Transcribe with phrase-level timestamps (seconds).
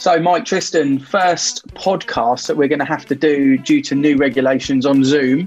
[0.00, 4.16] So, Mike Tristan, first podcast that we're going to have to do due to new
[4.16, 5.46] regulations on Zoom.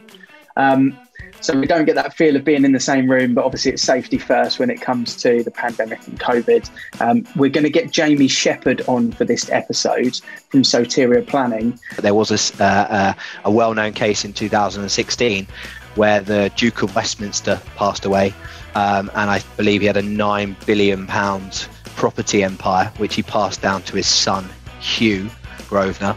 [0.58, 0.96] Um,
[1.42, 3.82] so we don't get that feel of being in the same room, but obviously it's
[3.82, 6.70] safety first when it comes to the pandemic and COVID.
[7.02, 11.80] Um, we're going to get Jamie Sheperd on for this episode from Soteria Planning.
[11.98, 13.14] There was a, uh, uh,
[13.46, 15.48] a well-known case in 2016
[15.96, 18.34] where the Duke of Westminster passed away,
[18.76, 23.62] um, and I believe he had a nine billion pound property empire, which he passed
[23.62, 25.30] down to his son, Hugh
[25.70, 26.16] Grosvenor.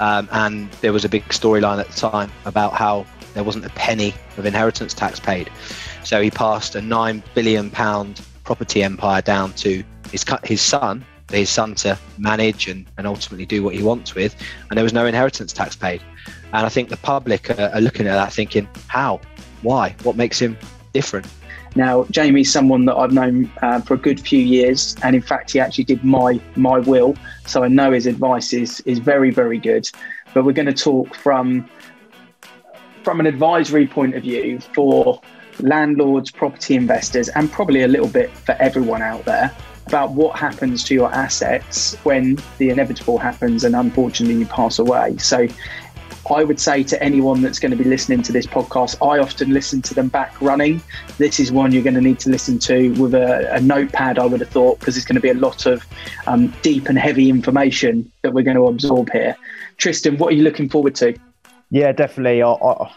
[0.00, 3.04] Um, and there was a big storyline at the time about how
[3.34, 5.50] there wasn't a penny of inheritance tax paid.
[6.04, 11.50] So he passed a nine billion pound property empire down to his his son, his
[11.50, 14.34] son to manage and, and ultimately do what he wants with,
[14.68, 16.00] and there was no inheritance tax paid.
[16.52, 19.20] And I think the public are, looking at that thinking, how,
[19.62, 20.56] why, what makes him
[20.92, 21.26] different?
[21.76, 25.52] Now, Jamie's someone that I've known uh, for a good few years, and in fact,
[25.52, 27.14] he actually did my my will,
[27.46, 29.88] so I know his advice is is very very good.
[30.34, 31.68] But we're going to talk from
[33.04, 35.20] from an advisory point of view for
[35.60, 39.54] landlords, property investors, and probably a little bit for everyone out there
[39.86, 45.16] about what happens to your assets when the inevitable happens and unfortunately you pass away.
[45.18, 45.48] So
[46.30, 49.52] I would say to anyone that's going to be listening to this podcast, I often
[49.52, 50.80] listen to them back running.
[51.18, 54.26] This is one you're going to need to listen to with a, a notepad, I
[54.26, 55.84] would have thought, because it's going to be a lot of
[56.28, 59.36] um, deep and heavy information that we're going to absorb here.
[59.76, 61.16] Tristan, what are you looking forward to?
[61.70, 62.42] Yeah, definitely.
[62.42, 62.92] I, I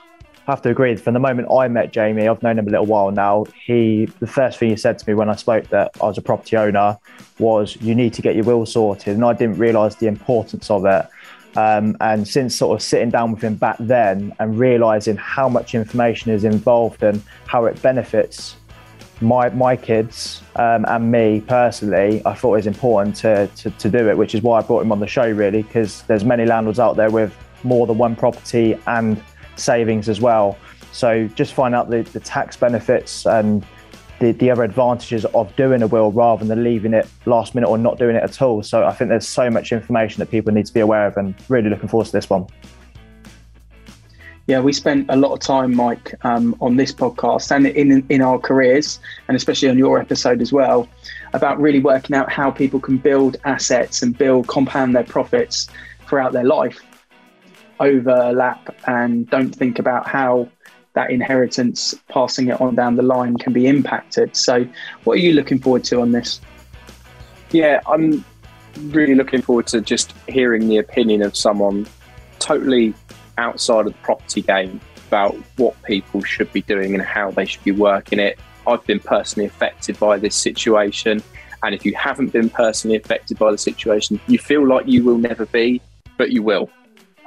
[0.45, 0.95] have to agree.
[0.95, 3.45] From the moment I met Jamie, I've known him a little while now.
[3.65, 6.21] He, the first thing he said to me when I spoke that I was a
[6.21, 6.97] property owner
[7.39, 10.85] was, "You need to get your will sorted," and I didn't realise the importance of
[10.85, 11.07] it.
[11.55, 15.75] Um, and since sort of sitting down with him back then and realizing how much
[15.75, 18.55] information is involved and how it benefits
[19.21, 23.89] my my kids um, and me personally, I thought it was important to, to, to
[23.89, 26.45] do it, which is why I brought him on the show really, because there's many
[26.45, 29.21] landlords out there with more than one property and
[29.55, 30.57] savings as well.
[30.91, 33.65] So just find out the, the tax benefits and
[34.23, 37.77] the, the other advantages of doing a will rather than leaving it last minute or
[37.77, 38.63] not doing it at all.
[38.63, 41.35] So I think there's so much information that people need to be aware of and
[41.49, 42.47] really looking forward to this one.
[44.47, 48.21] Yeah, we spent a lot of time, Mike, um, on this podcast and in in
[48.21, 50.87] our careers, and especially on your episode as well,
[51.33, 55.69] about really working out how people can build assets and build compound their profits
[56.07, 56.81] throughout their life,
[57.79, 60.49] overlap, and don't think about how
[60.93, 64.35] that inheritance, passing it on down the line, can be impacted.
[64.35, 64.67] So,
[65.03, 66.39] what are you looking forward to on this?
[67.51, 68.23] Yeah, I'm
[68.85, 71.87] really looking forward to just hearing the opinion of someone
[72.39, 72.93] totally
[73.37, 77.63] outside of the property game about what people should be doing and how they should
[77.63, 78.39] be working it.
[78.65, 81.21] I've been personally affected by this situation.
[81.63, 85.17] And if you haven't been personally affected by the situation, you feel like you will
[85.17, 85.81] never be,
[86.17, 86.69] but you will.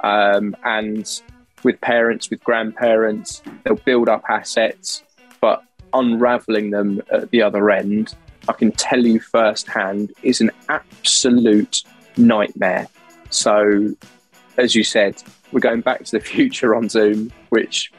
[0.03, 1.21] Um, and
[1.63, 3.41] with parents, with grandparents.
[3.63, 5.03] They'll build up assets,
[5.41, 5.63] but
[5.93, 8.15] unraveling them at the other end,
[8.47, 11.83] I can tell you firsthand, is an absolute
[12.15, 12.87] nightmare.
[13.29, 13.93] So,
[14.57, 17.91] as you said, we're going back to the future on Zoom, which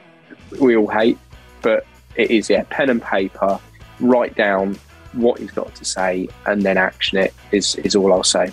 [0.60, 1.18] we all hate,
[1.62, 1.86] but
[2.16, 3.60] it is, yeah, pen and paper,
[4.00, 4.78] write down
[5.12, 8.52] what you've got to say and then action it is, is all I'll say.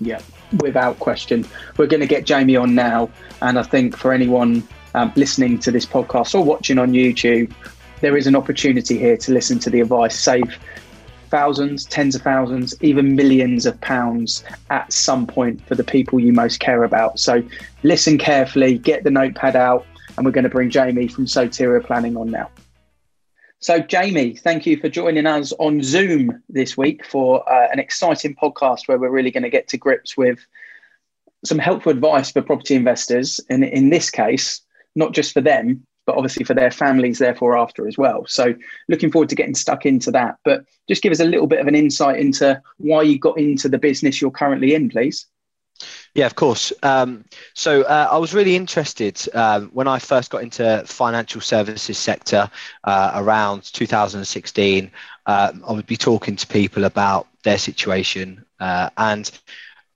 [0.00, 0.20] Yeah,
[0.60, 1.46] without question.
[1.76, 3.10] We're going to get Jamie on now.
[3.42, 7.52] And I think for anyone um, listening to this podcast or watching on YouTube,
[8.00, 10.58] there is an opportunity here to listen to the advice, save
[11.28, 16.32] thousands, tens of thousands, even millions of pounds at some point for the people you
[16.32, 17.18] most care about.
[17.18, 17.42] So
[17.82, 19.86] listen carefully, get the notepad out,
[20.16, 22.50] and we're going to bring Jamie from Soteria Planning on now.
[23.66, 28.36] So, Jamie, thank you for joining us on Zoom this week for uh, an exciting
[28.36, 30.38] podcast where we're really going to get to grips with
[31.44, 33.40] some helpful advice for property investors.
[33.50, 34.60] And in this case,
[34.94, 38.24] not just for them, but obviously for their families, therefore, after as well.
[38.28, 38.54] So,
[38.88, 40.36] looking forward to getting stuck into that.
[40.44, 43.68] But just give us a little bit of an insight into why you got into
[43.68, 45.26] the business you're currently in, please.
[46.14, 46.72] Yeah, of course.
[46.82, 47.24] Um,
[47.54, 52.50] so uh, I was really interested um, when I first got into financial services sector
[52.84, 54.90] uh, around 2016.
[55.26, 59.30] Uh, I would be talking to people about their situation, uh, and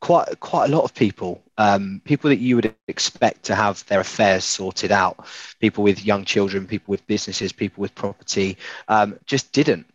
[0.00, 4.00] quite quite a lot of people, um, people that you would expect to have their
[4.00, 5.26] affairs sorted out,
[5.60, 9.86] people with young children, people with businesses, people with property, um, just didn't.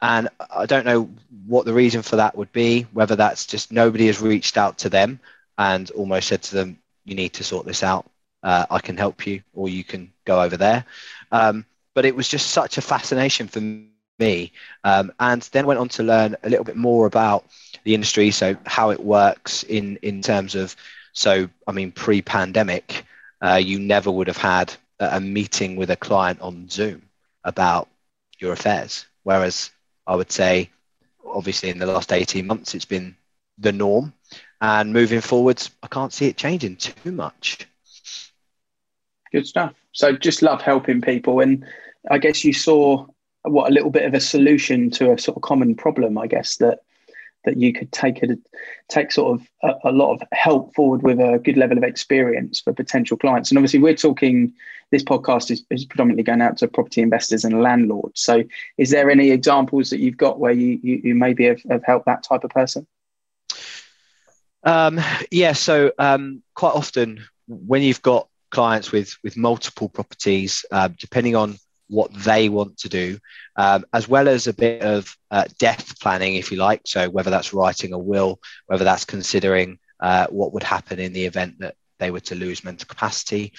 [0.00, 1.10] And I don't know
[1.46, 4.88] what the reason for that would be, whether that's just nobody has reached out to
[4.88, 5.20] them
[5.58, 8.10] and almost said to them, you need to sort this out.
[8.42, 10.84] Uh, I can help you, or you can go over there.
[11.32, 11.64] Um,
[11.94, 13.60] but it was just such a fascination for
[14.18, 14.52] me.
[14.84, 17.44] Um, and then went on to learn a little bit more about
[17.84, 20.76] the industry, so how it works in in terms of.
[21.16, 23.04] So, I mean, pre-pandemic,
[23.40, 27.02] uh, you never would have had a meeting with a client on Zoom
[27.44, 27.88] about
[28.40, 29.06] your affairs.
[29.22, 29.70] Whereas
[30.06, 30.70] I would say,
[31.24, 33.16] obviously, in the last 18 months, it's been
[33.58, 34.12] the norm.
[34.64, 37.68] And moving forwards, I can't see it changing too much.
[39.30, 39.74] Good stuff.
[39.92, 41.40] So just love helping people.
[41.40, 41.66] And
[42.10, 43.06] I guess you saw
[43.42, 46.56] what a little bit of a solution to a sort of common problem, I guess,
[46.56, 46.78] that
[47.44, 48.38] that you could take a
[48.88, 52.60] take sort of a, a, lot of help forward with a good level of experience
[52.60, 53.50] for potential clients.
[53.50, 54.54] And obviously, we're talking.
[54.90, 58.20] This podcast is, is predominantly going out to property investors and landlords.
[58.20, 58.44] So,
[58.78, 62.06] is there any examples that you've got where you you, you maybe have, have helped
[62.06, 62.86] that type of person?
[64.64, 65.00] Um,
[65.30, 65.52] yeah.
[65.52, 71.58] So um, quite often, when you've got clients with with multiple properties, uh, depending on
[71.88, 73.18] what they want to do,
[73.56, 76.82] um, as well as a bit of uh, death planning, if you like.
[76.86, 81.26] So, whether that's writing a will, whether that's considering uh, what would happen in the
[81.26, 83.52] event that they were to lose mental capacity.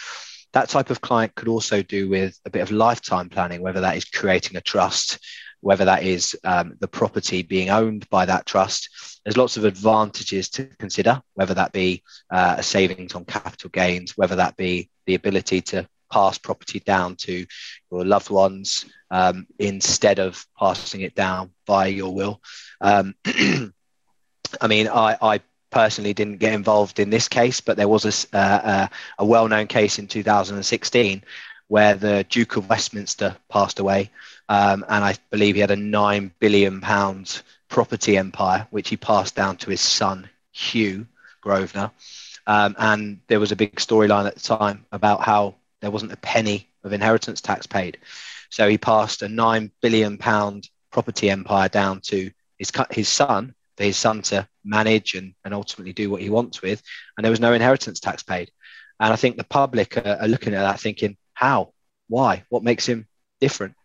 [0.53, 3.97] That type of client could also do with a bit of lifetime planning, whether that
[3.97, 5.19] is creating a trust,
[5.65, 9.19] whether that is um, the property being owned by that trust.
[9.23, 14.15] There's lots of advantages to consider, whether that be uh, a savings on capital gains,
[14.15, 17.47] whether that be the ability to pass property down to
[17.91, 22.43] your loved ones um, instead of passing it down via your will.
[22.79, 25.41] Um, I mean, I, I,
[25.71, 29.99] personally didn't get involved in this case, but there was a, uh, a well-known case
[29.99, 31.21] in 2016
[31.67, 34.11] where the Duke of Westminster passed away,
[34.49, 39.35] um, and I believe he had a nine billion pound property empire, which he passed
[39.35, 41.07] down to his son Hugh
[41.41, 41.91] Grosvenor.
[42.47, 46.17] Um, and there was a big storyline at the time about how there wasn't a
[46.17, 47.97] penny of inheritance tax paid.
[48.49, 53.83] So he passed a nine billion pound property empire down to his his son for
[53.83, 56.81] his son to manage and, and ultimately do what he wants with,
[57.17, 58.51] and there was no inheritance tax paid.
[58.99, 61.73] And I think the public are, are looking at that thinking, how,
[62.07, 63.07] why, what makes him
[63.39, 63.75] different?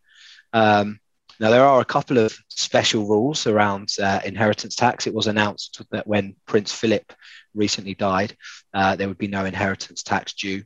[0.54, 1.00] Um,
[1.38, 5.06] now there are a couple of special rules around uh, inheritance tax.
[5.06, 7.12] It was announced that when Prince Philip
[7.54, 8.36] recently died,
[8.74, 10.64] uh, there would be no inheritance tax due.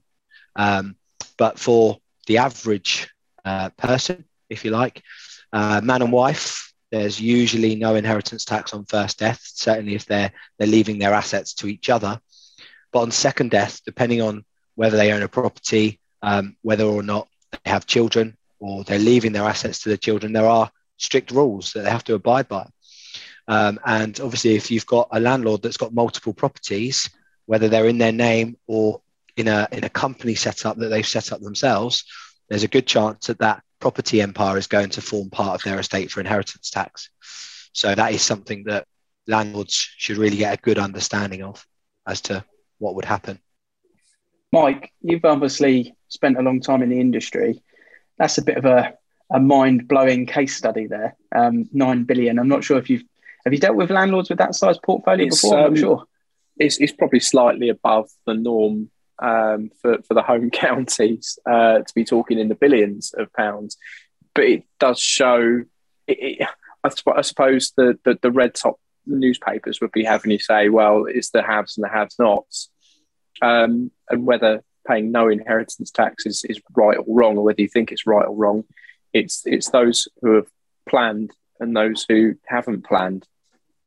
[0.56, 0.96] Um,
[1.38, 3.08] but for the average
[3.44, 5.02] uh, person, if you like,
[5.52, 10.32] uh, man and wife, there's usually no inheritance tax on first death, certainly if they're,
[10.58, 12.20] they're leaving their assets to each other.
[12.92, 14.44] But on second death, depending on
[14.74, 19.32] whether they own a property, um, whether or not they have children, or they're leaving
[19.32, 22.66] their assets to the children, there are strict rules that they have to abide by.
[23.46, 27.10] Um, and obviously, if you've got a landlord that's got multiple properties,
[27.44, 29.02] whether they're in their name or
[29.36, 32.04] in a in a company setup that they've set up themselves,
[32.48, 35.78] there's a good chance that that property empire is going to form part of their
[35.78, 37.10] estate for inheritance tax.
[37.74, 38.86] So that is something that
[39.26, 41.66] landlords should really get a good understanding of
[42.06, 42.44] as to
[42.78, 43.40] what would happen.
[44.54, 47.62] Mike, you've obviously spent a long time in the industry.
[48.18, 48.94] That's a bit of a,
[49.30, 51.16] a mind blowing case study there.
[51.34, 52.38] Um, Nine billion.
[52.38, 53.04] I'm not sure if you've
[53.44, 55.58] have you dealt with landlords with that size portfolio it's, before?
[55.58, 56.04] I'm um, sure.
[56.56, 61.94] It's, it's probably slightly above the norm um, for, for the home counties uh, to
[61.94, 63.76] be talking in the billions of pounds.
[64.34, 65.62] But it does show,
[66.06, 66.48] it, it,
[66.82, 71.04] I, I, suppose, the, the, the, red top newspapers would be having you say, well,
[71.06, 72.70] it's the haves and the have nots.
[73.42, 77.68] Um, and whether paying no inheritance tax is, is right or wrong, or whether you
[77.68, 78.64] think it's right or wrong,
[79.12, 80.46] it's, it's those who have
[80.88, 83.26] planned and those who haven't planned.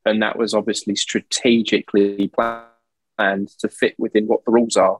[0.05, 4.99] And that was obviously strategically planned to fit within what the rules are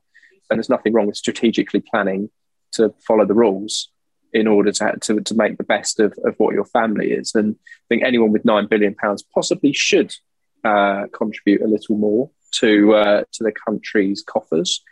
[0.50, 2.30] and there's nothing wrong with strategically planning
[2.74, 3.89] to follow the rules
[4.34, 7.34] in order to, to, to make the best of, of what your family is.
[7.34, 10.13] And I think anyone with nine billion pounds possibly should
[10.63, 14.84] uh, contribute a little more to uh, to the country's coffers.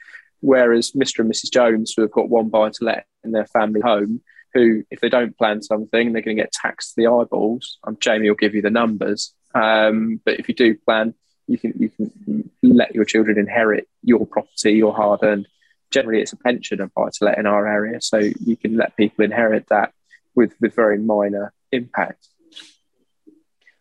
[0.42, 1.20] Whereas Mr.
[1.20, 1.52] and Mrs.
[1.52, 4.22] Jones, who have got one buy to let in their family home,
[4.54, 7.78] who, if they don't plan something, they're going to get taxed to the eyeballs.
[7.84, 9.34] Um, Jamie will give you the numbers.
[9.54, 11.14] Um, but if you do plan,
[11.48, 15.48] you can you can let your children inherit your property, your hard earned.
[15.92, 18.98] Generally, it's a pension and buy to let in our area, so you can let
[18.98, 19.94] people inherit that
[20.34, 22.28] with with very minor impact.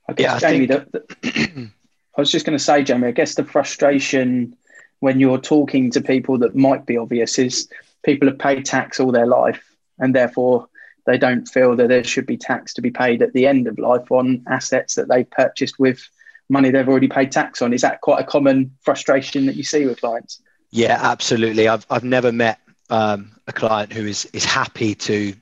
[0.09, 0.93] I guess, yeah, Jamie, think...
[0.93, 1.71] the, the,
[2.17, 4.57] I was just going to say, Jamie, I guess the frustration
[5.05, 7.69] when you're talking to people that might be obvious is
[8.05, 9.63] people have paid tax all their life,
[9.99, 10.67] and therefore
[11.05, 13.79] they don't feel that there should be tax to be paid at the end of
[13.79, 16.09] life on assets that they've purchased with
[16.49, 17.75] money they've already paid tax on.
[17.75, 20.41] Is that quite a common frustration that you see with clients?
[20.71, 21.69] Yeah, absolutely.
[21.69, 22.59] I've I've never met
[22.89, 25.35] um, a client who is is happy to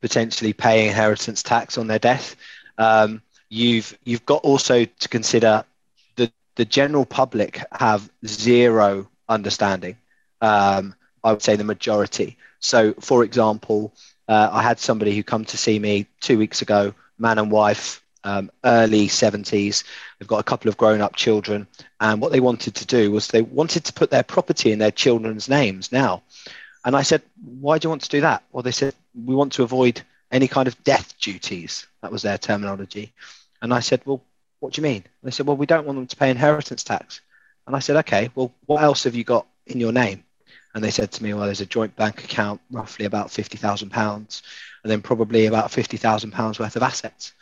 [0.00, 2.36] potentially pay inheritance tax on their death.
[2.78, 5.64] Um, you've you've got also to consider
[6.58, 9.96] the general public have zero understanding.
[10.40, 12.36] Um, I would say the majority.
[12.58, 13.94] So, for example,
[14.26, 18.02] uh, I had somebody who come to see me two weeks ago, man and wife,
[18.24, 19.84] um, early 70s.
[20.18, 21.68] They've got a couple of grown up children.
[22.00, 24.90] And what they wanted to do was they wanted to put their property in their
[24.90, 26.24] children's names now.
[26.84, 27.22] And I said,
[27.60, 28.42] why do you want to do that?
[28.50, 31.86] Well, they said, we want to avoid any kind of death duties.
[32.02, 33.12] That was their terminology.
[33.62, 34.22] And I said, well,
[34.60, 35.04] what do you mean?
[35.22, 37.20] They said, well, we don't want them to pay inheritance tax.
[37.66, 40.24] And I said, okay, well, what else have you got in your name?
[40.74, 44.42] And they said to me, well, there's a joint bank account, roughly about £50,000,
[44.82, 47.32] and then probably about £50,000 worth of assets.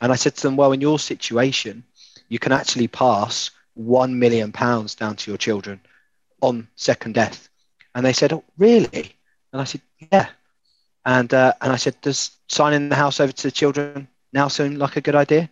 [0.00, 1.84] And I said to them, well, in your situation,
[2.28, 5.80] you can actually pass £1 million down to your children
[6.40, 7.48] on second death.
[7.94, 9.14] And they said, oh, really?
[9.52, 10.28] And I said, yeah.
[11.04, 14.76] And, uh, and I said, does signing the house over to the children now seem
[14.76, 15.50] like a good idea?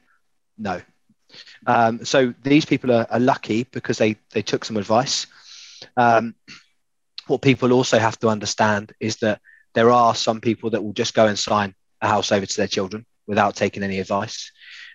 [0.58, 0.80] No.
[1.66, 5.26] Um, so these people are, are, lucky because they, they took some advice.
[5.96, 6.34] Um,
[7.26, 9.40] what people also have to understand is that
[9.75, 12.66] there are some people that will just go and sign a house over to their
[12.66, 14.50] children without taking any advice.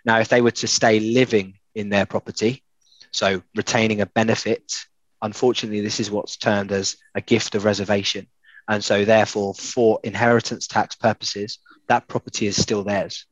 [0.06, 2.64] Now, if they were to stay living in their property,
[3.12, 4.74] so retaining a benefit,
[5.22, 8.28] unfortunately, this is what's termed as a gift of reservation.
[8.68, 13.26] And so, therefore, for inheritance tax purposes, that property is still theirs.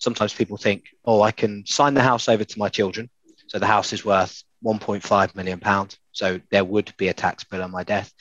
[0.00, 3.08] Sometimes people think, oh, I can sign the house over to my children.
[3.46, 5.98] So the house is worth 1.5 million pounds.
[6.12, 8.12] So there would be a tax bill on my death.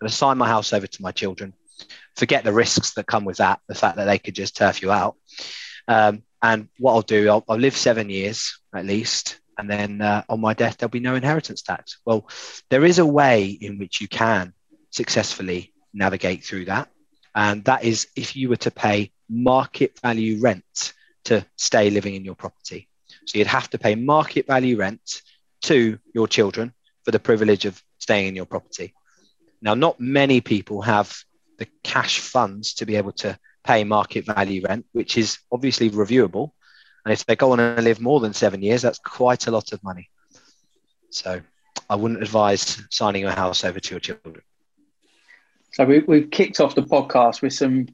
[0.00, 1.52] But I sign my house over to my children.
[2.16, 4.92] Forget the risks that come with that, the fact that they could just turf you
[4.92, 5.16] out.
[5.88, 10.22] Um, and what I'll do, I'll, I'll, live seven years at least, and then uh,
[10.28, 11.98] on my death there'll be no inheritance tax.
[12.04, 12.28] Well,
[12.70, 14.52] there is a way in which you can
[14.90, 16.88] successfully navigate through that,
[17.34, 20.92] and that is if you were to pay market value rent
[21.24, 22.88] to stay living in your property.
[23.26, 25.22] So you'd have to pay market value rent
[25.62, 26.72] to your children
[27.04, 28.94] for the privilege of staying in your property.
[29.62, 31.16] Now, not many people have
[31.58, 36.50] the cash funds to be able to pay market value rent, which is obviously reviewable.
[37.04, 39.72] And if they go on and live more than seven years, that's quite a lot
[39.72, 40.10] of money.
[41.10, 41.40] So
[41.88, 44.42] I wouldn't advise signing your house over to your children.
[45.72, 47.88] So we, we've kicked off the podcast with some,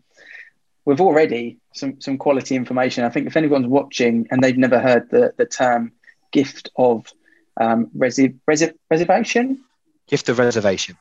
[0.90, 3.04] we've already some, some quality information.
[3.04, 5.92] I think if anyone's watching and they've never heard the, the term
[6.32, 7.06] gift of
[7.61, 9.61] um, resi- resi- reservation.
[10.09, 10.99] Gift of reservation.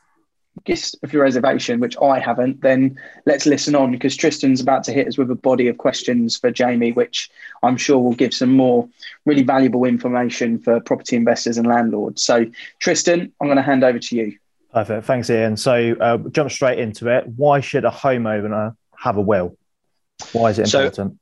[0.64, 4.92] Gift of your reservation, which I haven't, then let's listen on because Tristan's about to
[4.92, 7.28] hit us with a body of questions for Jamie, which
[7.64, 8.88] I'm sure will give some more
[9.26, 12.22] really valuable information for property investors and landlords.
[12.22, 12.46] So,
[12.78, 14.38] Tristan, I'm going to hand over to you.
[14.72, 15.04] Perfect.
[15.04, 15.56] Thanks, Ian.
[15.56, 17.26] So, uh, jump straight into it.
[17.26, 19.56] Why should a homeowner have a will?
[20.32, 21.12] Why is it important?
[21.12, 21.16] So,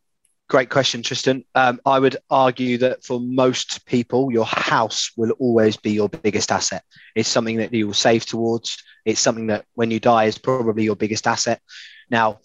[0.49, 1.45] Great question, Tristan.
[1.55, 6.51] Um, I would argue that for most people, your house will always be your biggest
[6.51, 6.83] asset.
[7.15, 8.83] It's something that you will save towards.
[9.05, 11.61] It's something that when you die is probably your biggest asset.
[12.09, 12.41] Now,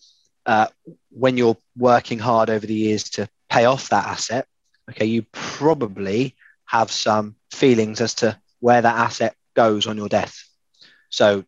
[0.46, 0.68] uh,
[1.12, 4.48] when you're working hard over the years to pay off that asset,
[4.90, 10.44] okay, you probably have some feelings as to where that asset goes on your death.
[11.10, 11.46] So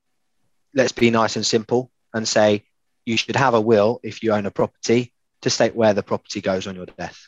[0.73, 2.63] let's be nice and simple and say
[3.05, 6.41] you should have a will if you own a property to state where the property
[6.41, 7.27] goes on your death.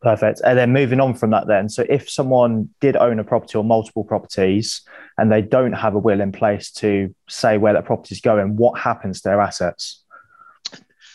[0.00, 0.40] Perfect.
[0.44, 3.64] And then moving on from that, then, so if someone did own a property or
[3.64, 4.80] multiple properties
[5.18, 8.56] and they don't have a will in place to say where that property is going,
[8.56, 10.02] what happens to their assets?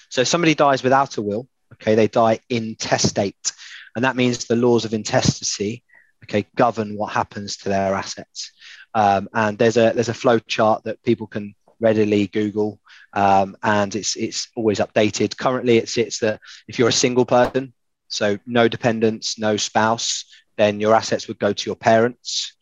[0.10, 3.52] So if somebody dies without a will, okay, they die intestate.
[3.96, 5.84] And that means the laws of intestacy,
[6.24, 8.52] okay, govern what happens to their assets.
[8.94, 12.80] Um, and there's a there's a flow chart that people can readily Google,
[13.14, 15.38] um, and it's it's always updated.
[15.38, 17.74] Currently, it sits that if you're a single person,
[18.08, 20.26] so no dependents, no spouse,
[20.58, 22.56] then your assets would go to your parents.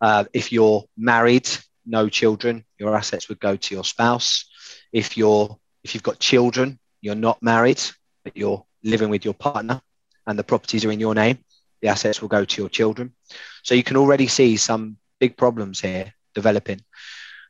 [0.00, 1.48] Uh, if you're married,
[1.86, 4.44] no children, your assets would go to your spouse.
[4.92, 7.80] If you're if you've got children, you're not married,
[8.24, 9.80] but you're living with your partner,
[10.26, 11.38] and the properties are in your name,
[11.80, 13.12] the assets will go to your children.
[13.62, 16.80] So you can already see some big problems here developing.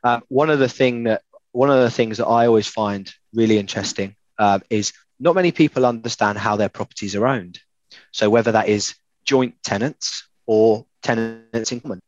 [0.03, 3.57] Uh, one of the thing that one of the things that I always find really
[3.57, 7.59] interesting uh, is not many people understand how their properties are owned.
[8.11, 12.01] So whether that is joint tenants or tenants in common.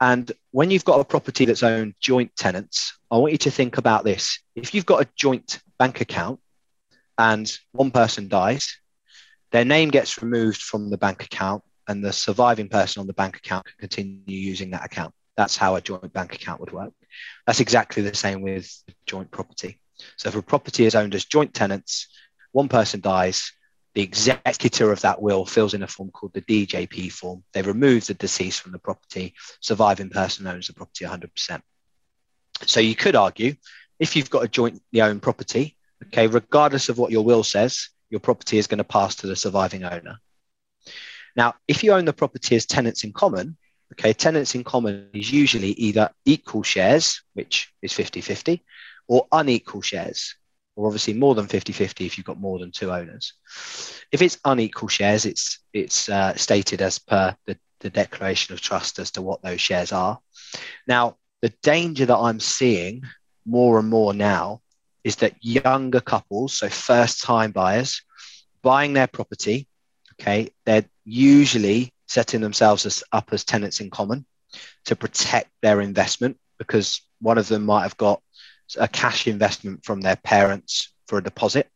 [0.00, 3.76] And when you've got a property that's owned joint tenants, I want you to think
[3.76, 4.40] about this.
[4.54, 6.40] If you've got a joint bank account
[7.18, 8.78] and one person dies,
[9.52, 13.36] their name gets removed from the bank account and the surviving person on the bank
[13.36, 15.12] account can continue using that account.
[15.36, 16.92] That's how a joint bank account would work.
[17.46, 18.70] That's exactly the same with
[19.06, 19.80] joint property.
[20.16, 22.08] So if a property is owned as joint tenants,
[22.52, 23.52] one person dies,
[23.94, 27.42] the executor of that will fills in a form called the DJP form.
[27.52, 29.34] They remove the deceased from the property.
[29.60, 31.60] Surviving person owns the property 100%.
[32.66, 33.54] So you could argue
[33.98, 35.76] if you've got a jointly owned property,
[36.06, 39.36] okay, regardless of what your will says, your property is going to pass to the
[39.36, 40.18] surviving owner.
[41.36, 43.56] Now, if you own the property as tenants in common,
[43.92, 48.64] okay, tenants in common is usually either equal shares, which is 50 50,
[49.08, 50.36] or unequal shares,
[50.76, 53.34] or obviously more than 50-50 if you've got more than two owners.
[54.12, 58.98] If it's unequal shares, it's it's uh, stated as per the, the declaration of trust
[58.98, 60.20] as to what those shares are.
[60.86, 63.02] Now, the danger that I'm seeing
[63.46, 64.60] more and more now
[65.02, 68.02] is that younger couples, so first time buyers,
[68.62, 69.66] buying their property,
[70.20, 74.26] okay, they're usually setting themselves as, up as tenants in common
[74.84, 78.20] to protect their investment because one of them might have got
[78.76, 81.68] a cash investment from their parents for a deposit.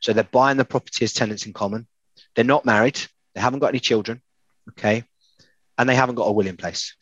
[0.00, 1.86] So they're buying the property as tenants in common.
[2.34, 3.00] They're not married.
[3.34, 4.20] They haven't got any children.
[4.70, 5.04] Okay.
[5.78, 6.96] And they haven't got a will in place.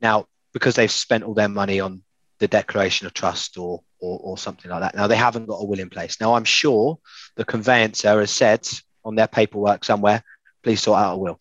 [0.00, 2.02] Now, because they've spent all their money on
[2.38, 4.94] the declaration of trust or, or, or something like that.
[4.94, 6.22] Now, they haven't got a will in place.
[6.22, 6.98] Now, I'm sure
[7.36, 8.66] the conveyancer has said
[9.04, 10.22] on their paperwork somewhere,
[10.62, 11.38] please sort out a will.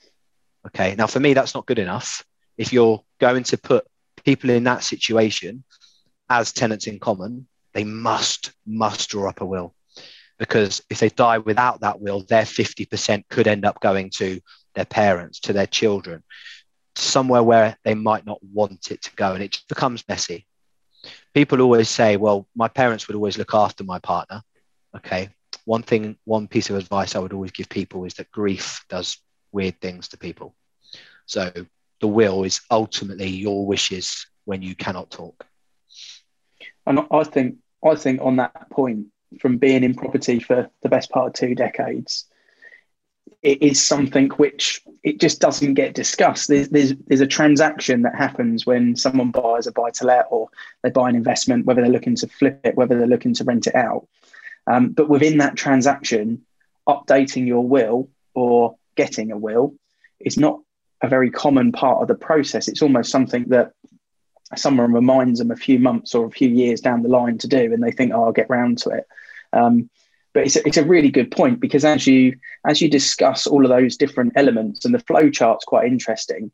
[0.67, 0.95] Okay.
[0.95, 2.23] Now, for me, that's not good enough.
[2.57, 3.85] If you're going to put
[4.25, 5.63] people in that situation
[6.29, 9.73] as tenants in common, they must, must draw up a will.
[10.37, 14.39] Because if they die without that will, their 50% could end up going to
[14.73, 16.23] their parents, to their children,
[16.95, 19.33] somewhere where they might not want it to go.
[19.33, 20.45] And it becomes messy.
[21.33, 24.41] People always say, well, my parents would always look after my partner.
[24.95, 25.29] Okay.
[25.65, 29.17] One thing, one piece of advice I would always give people is that grief does
[29.51, 30.55] weird things to people.
[31.25, 31.51] So
[32.01, 35.45] the will is ultimately your wishes when you cannot talk.
[36.85, 39.07] And I think I think on that point,
[39.39, 42.25] from being in property for the best part of two decades,
[43.41, 46.47] it is something which it just doesn't get discussed.
[46.47, 50.49] There's, there's, there's a transaction that happens when someone buys a buy to let or
[50.83, 53.67] they buy an investment, whether they're looking to flip it, whether they're looking to rent
[53.67, 54.07] it out.
[54.67, 56.45] Um, but within that transaction,
[56.87, 59.75] updating your will or getting a will
[60.19, 60.59] is not
[61.01, 62.67] a very common part of the process.
[62.67, 63.71] It's almost something that
[64.55, 67.63] someone reminds them a few months or a few years down the line to do,
[67.73, 69.05] and they think, "Oh, I'll get round to it."
[69.53, 69.89] Um,
[70.33, 72.37] but it's a, it's a really good point because as you
[72.71, 76.51] as you discuss all of those different elements, and the flow chart's quite interesting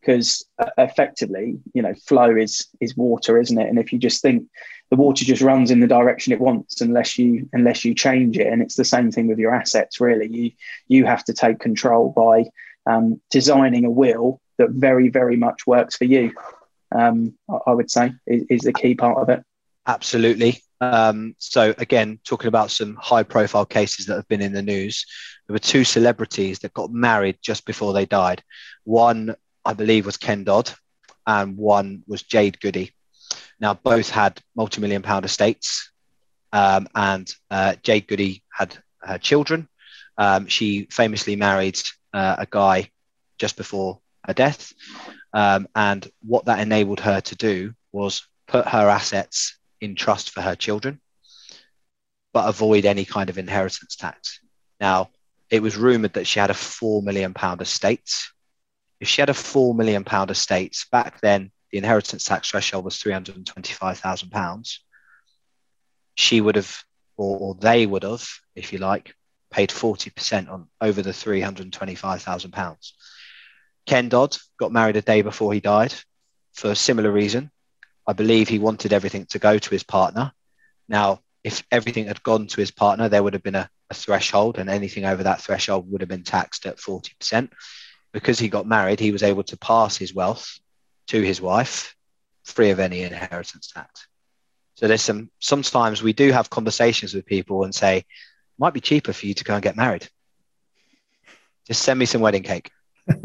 [0.00, 3.68] because uh, effectively, you know, flow is is water, isn't it?
[3.68, 4.46] And if you just think
[4.90, 8.46] the water just runs in the direction it wants unless you unless you change it,
[8.46, 10.00] and it's the same thing with your assets.
[10.00, 10.50] Really, you
[10.88, 12.50] you have to take control by
[12.90, 16.32] um, designing a will that very very much works for you
[16.94, 17.34] um,
[17.66, 19.44] I would say is, is, the key part of it.
[19.86, 20.62] Absolutely.
[20.80, 25.06] Um, so again, talking about some high profile cases that have been in the news,
[25.46, 28.42] there were two celebrities that got married just before they died.
[28.84, 30.72] One, I believe, was Ken Dodd,
[31.26, 32.92] and one was Jade Goody.
[33.60, 35.90] Now, both had multi-million pound estates,
[36.52, 39.68] um, and uh, Jade Goody had her children.
[40.18, 41.78] Um, she famously married
[42.12, 42.90] uh, a guy
[43.38, 44.72] just before her death,
[45.32, 50.40] um, and what that enabled her to do was put her assets in trust for
[50.40, 51.00] her children,
[52.32, 54.40] but avoid any kind of inheritance tax.
[54.80, 55.10] Now,
[55.50, 58.10] it was rumored that she had a £4 million estate.
[59.00, 64.78] If she had a £4 million estate, back then the inheritance tax threshold was £325,000.
[66.14, 66.84] She would have,
[67.18, 69.14] or, they would have, if you like,
[69.50, 72.92] paid 40% on over the £325,000.
[73.84, 75.92] Ken Dodd got married a day before he died
[76.54, 77.50] for a similar reason.
[78.06, 80.32] I believe he wanted everything to go to his partner.
[80.88, 84.56] Now, if everything had gone to his partner, there would have been a, a threshold,
[84.56, 87.50] and anything over that threshold would have been taxed at 40%.
[88.14, 90.58] Because he got married, he was able to pass his wealth
[91.08, 91.94] to his wife
[92.44, 94.06] free of any inheritance tax.
[94.74, 98.04] So there's some sometimes we do have conversations with people and say,
[98.58, 100.08] might be cheaper for you to go and get married.
[101.66, 102.70] Just send me some wedding cake.
[103.08, 103.22] so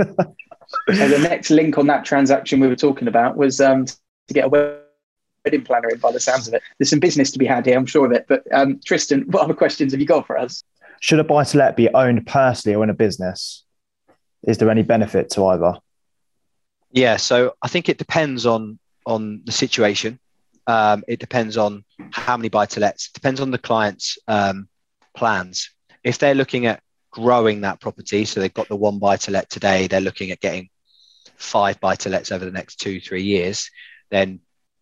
[0.88, 4.50] the next link on that transaction we were talking about was um, to get a
[4.50, 6.00] wedding planner in.
[6.00, 8.12] By the sounds of it, there's some business to be had here, I'm sure of
[8.12, 8.26] it.
[8.28, 10.64] But um, Tristan, what other questions have you got for us?
[11.02, 13.64] Should a buy to let be owned personally or in a business?
[14.44, 15.78] Is there any benefit to either?
[16.92, 20.20] Yeah, so I think it depends on on the situation.
[20.68, 23.10] Um, it depends on how many buy to lets.
[23.12, 24.68] Depends on the client's um,
[25.16, 25.72] plans.
[26.04, 28.26] If they're looking at growing that property.
[28.26, 29.88] So they've got the one buy to let today.
[29.88, 30.70] They're looking at getting
[31.36, 33.70] five buy to lets over the next two, three years.
[34.10, 34.40] Then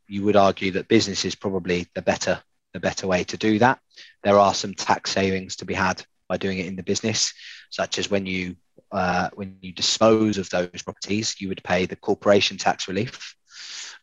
[0.08, 2.42] you would argue that business is probably the better
[2.74, 3.80] the better way to do that.
[4.24, 7.34] There are some tax savings to be had by doing it in the business,
[7.72, 8.56] such as when you
[8.92, 13.36] uh, when you dispose of those properties, you would pay the corporation tax relief.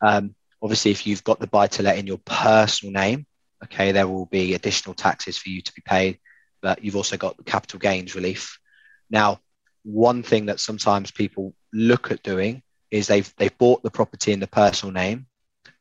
[0.01, 3.25] Um, obviously, if you've got the buy to let in your personal name,
[3.63, 6.19] okay, there will be additional taxes for you to be paid,
[6.61, 8.59] but you've also got the capital gains relief.
[9.09, 9.39] Now,
[9.83, 14.39] one thing that sometimes people look at doing is they've they've bought the property in
[14.39, 15.27] the personal name,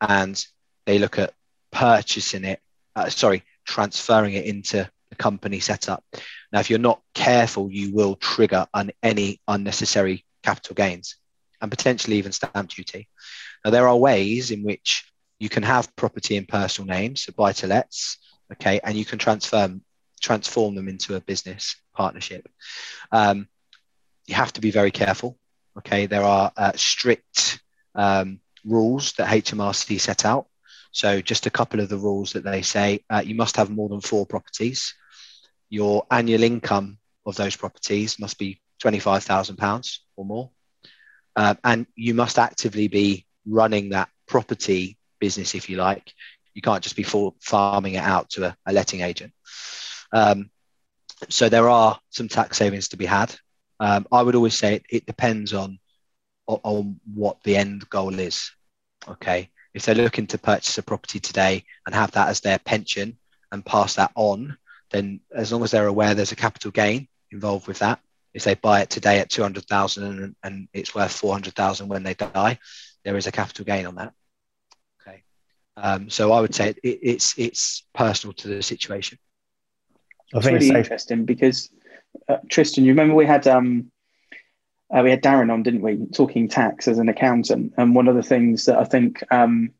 [0.00, 0.44] and
[0.86, 1.34] they look at
[1.70, 2.60] purchasing it.
[2.94, 4.88] Uh, sorry, transferring it into
[5.18, 6.04] the set up.
[6.52, 11.16] Now, if you're not careful, you will trigger un- any unnecessary capital gains
[11.60, 13.08] and potentially even stamp duty.
[13.64, 17.52] Now, there are ways in which you can have property in personal names, so buy
[17.52, 18.18] to lets,
[18.52, 19.82] okay, and you can transform
[20.20, 22.48] transform them into a business partnership.
[23.12, 23.48] Um,
[24.26, 25.38] you have to be very careful.
[25.78, 27.60] Okay, there are uh, strict
[27.94, 30.46] um, rules that HMRC set out.
[30.90, 33.88] So, just a couple of the rules that they say uh, you must have more
[33.88, 34.94] than four properties.
[35.68, 40.50] Your annual income of those properties must be £25,000 or more.
[41.34, 46.12] Uh, and you must actively be running that property business, if you like.
[46.54, 49.32] You can't just be farming it out to a, a letting agent.
[50.12, 50.50] Um,
[51.28, 53.34] so there are some tax savings to be had.
[53.80, 55.78] Um, I would always say it, it depends on,
[56.46, 58.50] on, on what the end goal is.
[59.08, 63.18] Okay, if they're looking to purchase a property today and have that as their pension
[63.52, 64.56] and pass that on,
[64.90, 68.00] then as long as they're aware there's a capital gain involved with that,
[68.34, 72.58] if they buy it today at 200,000 and, and it's worth 400,000 when they die,
[73.04, 74.12] there is a capital gain on that.
[75.00, 75.22] Okay.
[75.76, 79.18] Um, so I would say it, it's, it's personal to the situation.
[80.34, 81.70] I think it's really interesting because
[82.28, 83.90] uh, Tristan, you remember we had um,
[84.94, 88.16] uh, we had Darren on, didn't we, talking tax as an accountant, and one of
[88.16, 89.70] the things that I think um,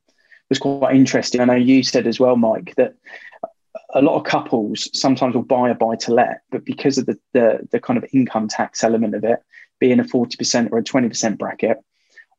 [0.49, 1.41] was quite interesting.
[1.41, 2.95] I know you said as well, Mike, that
[3.97, 7.19] a lot of couples sometimes will buy a buy to let, but because of the,
[7.33, 9.41] the the kind of income tax element of it
[9.81, 11.79] being a forty percent or a twenty percent bracket,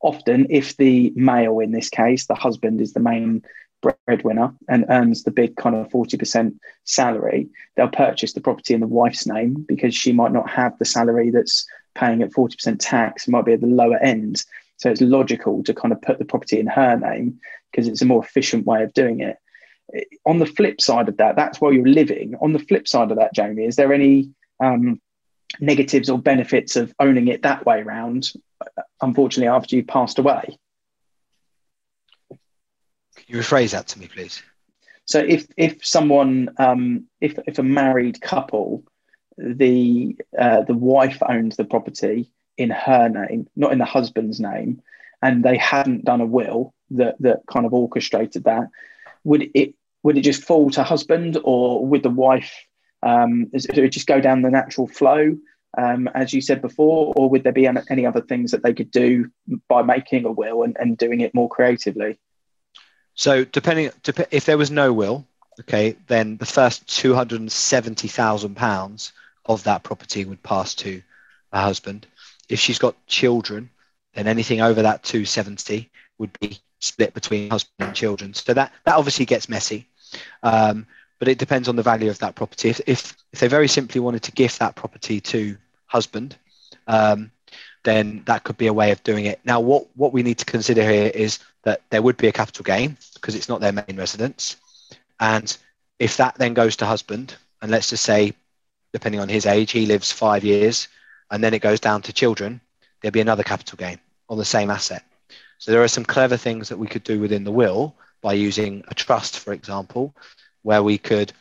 [0.01, 3.43] often if the male in this case, the husband is the main
[3.81, 8.87] breadwinner and earns the big kind of 40% salary, they'll purchase the property in the
[8.87, 13.45] wife's name because she might not have the salary that's paying at 40% tax, might
[13.45, 14.43] be at the lower end.
[14.77, 17.39] So it's logical to kind of put the property in her name
[17.71, 19.37] because it's a more efficient way of doing it.
[20.25, 22.35] On the flip side of that, that's where you're living.
[22.41, 25.01] On the flip side of that, Jamie, is there any um,
[25.59, 28.31] negatives or benefits of owning it that way around,
[29.01, 30.57] unfortunately, after you've passed away?
[32.29, 34.43] Can you rephrase that to me, please?
[35.05, 38.83] So if if someone um, if if a married couple,
[39.37, 44.81] the uh, the wife owns the property in her name, not in the husband's name,
[45.21, 48.67] and they hadn't done a will that that kind of orchestrated that,
[49.23, 49.75] would it
[50.07, 52.53] would it just fall to husband or would the wife
[53.03, 55.37] um, it would just go down the natural flow?
[55.77, 58.89] Um, as you said before, or would there be any other things that they could
[58.89, 59.29] do
[59.67, 62.17] by making a will and, and doing it more creatively?
[63.15, 63.91] So depending,
[64.31, 65.27] if there was no will,
[65.59, 69.11] okay, then the first two hundred and seventy thousand pounds
[69.45, 71.01] of that property would pass to
[71.51, 72.07] her husband.
[72.47, 73.69] If she's got children,
[74.13, 78.33] then anything over that two seventy would be split between husband and children.
[78.33, 79.87] So that that obviously gets messy,
[80.43, 80.85] um,
[81.19, 82.69] but it depends on the value of that property.
[82.69, 86.35] If if, if they very simply wanted to gift that property to husband,
[86.87, 87.31] um,
[87.83, 89.39] then that could be a way of doing it.
[89.43, 92.63] Now, what what we need to consider here is that there would be a capital
[92.63, 94.57] gain because it's not their main residence.
[95.19, 95.55] And
[95.99, 98.33] if that then goes to husband, and let's just say,
[98.93, 100.87] depending on his age, he lives five years,
[101.31, 102.61] and then it goes down to children,
[103.01, 105.03] there'd be another capital gain on the same asset.
[105.57, 108.83] So there are some clever things that we could do within the will by using
[108.87, 110.15] a trust, for example,
[110.63, 111.33] where we could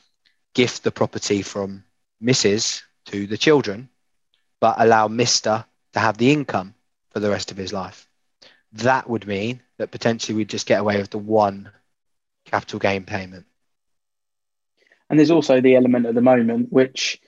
[0.54, 1.84] gift the property from
[2.22, 2.82] Mrs.
[3.06, 3.88] to the children,
[4.60, 5.64] but allow Mr.
[5.92, 6.74] to have the income
[7.10, 8.08] for the rest of his life.
[8.72, 11.70] That would mean that potentially we'd just get away with the one
[12.44, 13.46] capital gain payment.
[15.08, 17.20] And there's also the element at the moment, which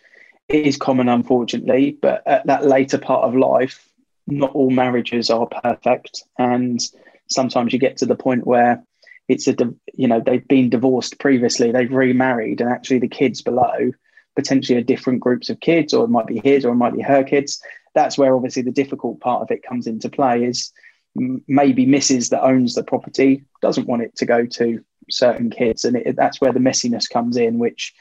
[0.48, 3.88] is common, unfortunately, but at that later part of life,
[4.26, 6.22] not all marriages are perfect.
[6.38, 6.80] And
[7.28, 8.82] sometimes you get to the point where
[9.28, 9.54] it's a,
[9.94, 13.92] you know, they've been divorced previously, they've remarried, and actually the kids below
[14.34, 17.02] potentially are different groups of kids, or it might be his or it might be
[17.02, 17.60] her kids.
[17.94, 20.72] That's where obviously the difficult part of it comes into play is
[21.14, 22.30] maybe Mrs.
[22.30, 26.40] that owns the property doesn't want it to go to certain kids, and it, that's
[26.40, 27.58] where the messiness comes in.
[27.58, 27.92] Which,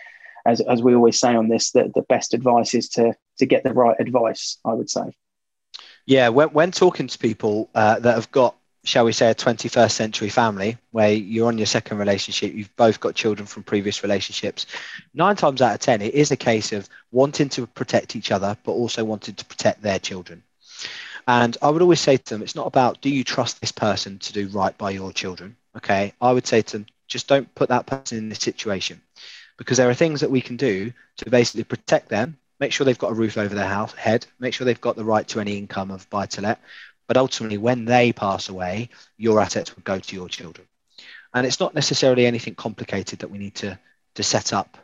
[0.45, 3.63] as as we always say on this, that the best advice is to to get
[3.63, 4.59] the right advice.
[4.63, 5.15] I would say.
[6.05, 8.55] Yeah, when when talking to people uh, that have got
[8.87, 12.99] shall we say, a 21st century family where you're on your second relationship, you've both
[12.99, 14.65] got children from previous relationships,
[15.13, 18.57] nine times out of 10, it is a case of wanting to protect each other,
[18.63, 20.41] but also wanting to protect their children.
[21.27, 24.19] And I would always say to them, it's not about do you trust this person
[24.19, 25.57] to do right by your children?
[25.75, 26.13] Okay.
[26.21, 29.01] I would say to them, just don't put that person in this situation
[29.57, 32.97] because there are things that we can do to basically protect them, make sure they've
[32.97, 35.57] got a roof over their house head, make sure they've got the right to any
[35.57, 36.59] income of buy to let,
[37.07, 40.67] but ultimately, when they pass away, your assets would go to your children.
[41.33, 43.79] And it's not necessarily anything complicated that we need to,
[44.15, 44.77] to set up.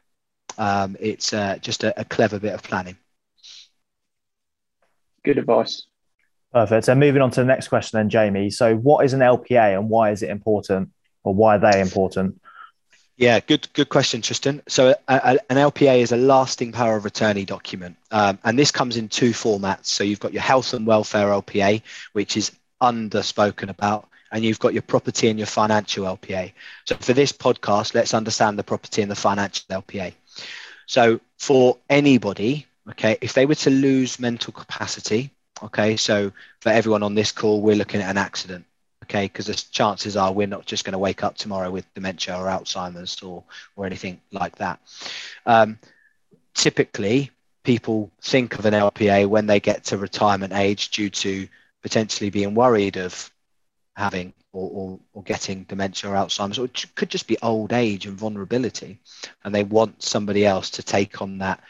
[0.57, 2.97] Um, it's uh, just a, a clever bit of planning.
[5.23, 5.88] Good advice.
[6.53, 6.86] Perfect.
[6.86, 8.51] So moving on to the next question then, Jamie.
[8.51, 10.91] So what is an LPA and why is it important
[11.23, 12.39] or why are they important?
[13.15, 14.63] Yeah, good good question, Tristan.
[14.67, 18.71] So a, a, an LPA is a lasting power of attorney document, um, and this
[18.71, 19.86] comes in two formats.
[19.86, 24.73] So you've got your health and welfare LPA, which is underspoken about, and you've got
[24.73, 26.54] your property and your financial LPA.
[26.86, 30.13] So for this podcast, let's understand the property and the financial LPA.
[30.88, 35.30] So for anybody, okay, if they were to lose mental capacity,
[35.62, 38.65] okay, so for everyone on this call, we're looking at an accident
[39.13, 42.36] okay because the chances are we're not just going to wake up tomorrow with dementia
[42.38, 43.43] or alzheimer's or
[43.76, 44.80] or anything like that.
[45.45, 45.78] Um,
[46.54, 47.32] typically
[47.63, 51.47] people think of an lpa when they get to retirement age due to
[51.82, 53.32] potentially being worried of
[53.95, 58.06] having or, or, or getting dementia or alzheimer's or it could just be old age
[58.06, 58.99] and vulnerability.
[59.43, 61.62] And they want somebody else to take on that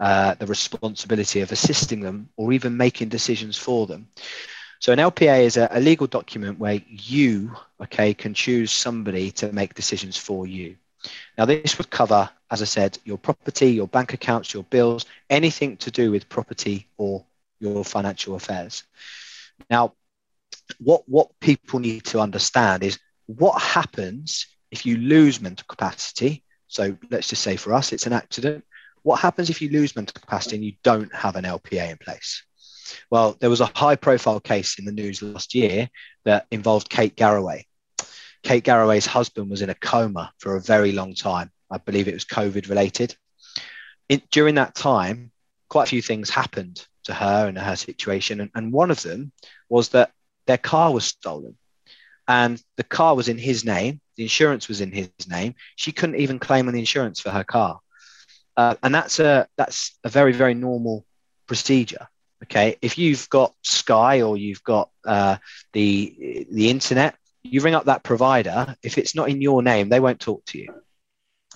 [0.00, 4.08] uh, the responsibility of assisting them or even making decisions for them
[4.82, 9.52] so an LPA is a, a, legal document where you, okay, can choose somebody to
[9.52, 10.74] make decisions for you.
[11.38, 15.76] Now this would cover, as I said, your property, your bank accounts, your bills, anything
[15.76, 17.24] to do with property or
[17.60, 18.82] your financial affairs.
[19.70, 19.94] Now,
[20.80, 26.42] what what people need to understand is what happens if you lose mental capacity.
[26.66, 28.64] So let's just say for us, it's an accident.
[29.04, 32.42] What happens if you lose mental capacity and you don't have an LPA in place?
[33.10, 35.88] Well, there was a high profile case in the news last year
[36.24, 37.66] that involved Kate Garraway.
[38.42, 41.50] Kate Garraway's husband was in a coma for a very long time.
[41.70, 43.16] I believe it was COVID related.
[44.08, 45.30] In, during that time,
[45.68, 48.40] quite a few things happened to her and her situation.
[48.40, 49.32] And, and one of them
[49.68, 50.12] was that
[50.46, 51.56] their car was stolen
[52.28, 54.00] and the car was in his name.
[54.16, 55.54] The insurance was in his name.
[55.76, 57.80] She couldn't even claim on the insurance for her car.
[58.56, 61.06] Uh, and that's a that's a very very normal
[61.46, 62.08] procedure.
[62.44, 65.36] Okay, if you've got Sky or you've got uh,
[65.72, 68.76] the the internet, you ring up that provider.
[68.82, 70.74] If it's not in your name, they won't talk to you.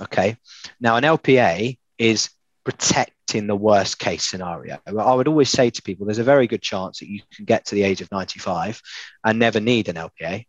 [0.00, 0.36] Okay,
[0.80, 2.30] now an LPA is
[2.64, 4.78] protecting the worst case scenario.
[4.86, 7.66] I would always say to people, there's a very good chance that you can get
[7.66, 8.80] to the age of 95
[9.24, 10.44] and never need an LPA,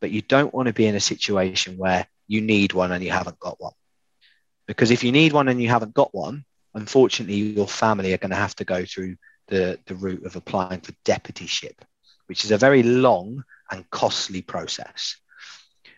[0.00, 3.10] but you don't want to be in a situation where you need one and you
[3.10, 3.72] haven't got one.
[4.66, 8.30] Because if you need one and you haven't got one, unfortunately, your family are going
[8.30, 9.16] to have to go through
[9.48, 11.74] the, the route of applying for deputyship,
[12.26, 15.16] which is a very long and costly process.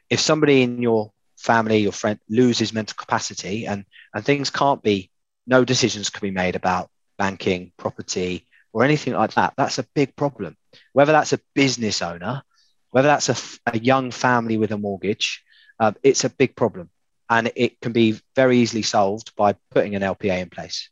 [0.08, 3.84] If somebody in your family, your friend loses mental capacity and,
[4.14, 5.10] and things can't be,
[5.46, 10.14] no decisions can be made about banking, property, or anything like that, that's a big
[10.16, 10.56] problem.
[10.92, 12.42] Whether that's a business owner,
[12.90, 13.36] whether that's a,
[13.74, 15.42] a young family with a mortgage,
[15.78, 16.90] uh, it's a big problem.
[17.28, 20.90] And it can be very easily solved by putting an LPA in place.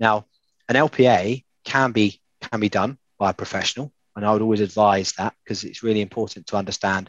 [0.00, 0.26] Now,
[0.68, 5.12] an LPA can be can be done by a professional, and I would always advise
[5.12, 7.08] that because it's really important to understand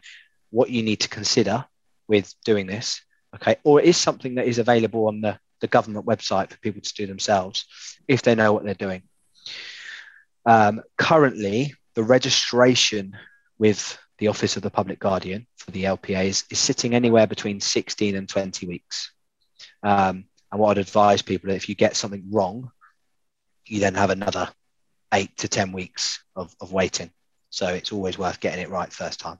[0.52, 1.66] what you need to consider
[2.08, 3.02] with doing this.
[3.36, 6.82] Okay, or it is something that is available on the, the government website for people
[6.82, 7.66] to do themselves
[8.08, 9.02] if they know what they're doing.
[10.46, 13.18] Um, currently, the registration
[13.58, 18.16] with the Office of the Public Guardian for the LPAs is sitting anywhere between 16
[18.16, 19.12] and 20 weeks.
[19.82, 22.72] Um, and what I'd advise people if you get something wrong
[23.66, 24.50] you then have another
[25.14, 27.12] eight to 10 weeks of, of waiting.
[27.50, 29.40] So it's always worth getting it right first time.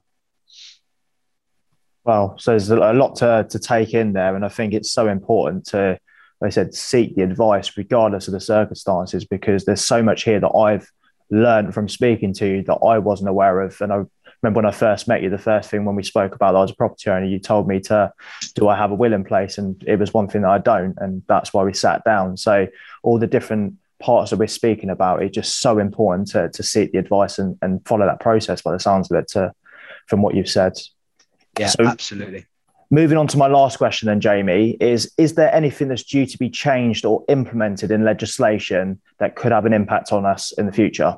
[2.04, 4.36] Well, so there's a lot to, to take in there.
[4.36, 5.98] And I think it's so important to,
[6.40, 10.38] like I said, seek the advice regardless of the circumstances, because there's so much here
[10.38, 10.88] that I've
[11.30, 13.80] learned from speaking to you that I wasn't aware of.
[13.80, 14.04] And I
[14.42, 16.70] remember when I first met you, the first thing when we spoke about I was
[16.70, 18.12] a property owner, you told me to,
[18.54, 19.56] do I have a will in place?
[19.56, 20.94] And it was one thing that I don't.
[20.98, 22.36] And that's why we sat down.
[22.36, 22.68] So
[23.02, 26.92] all the different parts that we're speaking about, it's just so important to, to seek
[26.92, 29.50] the advice and, and follow that process by the sounds of it to,
[30.08, 30.74] from what you've said.
[31.58, 32.44] Yeah, so, absolutely.
[32.90, 36.38] Moving on to my last question then, Jamie, is is there anything that's due to
[36.38, 40.72] be changed or implemented in legislation that could have an impact on us in the
[40.72, 41.16] future?